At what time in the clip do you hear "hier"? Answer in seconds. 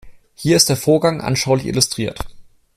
0.33-0.55